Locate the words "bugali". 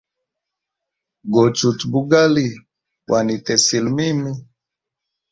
1.91-2.47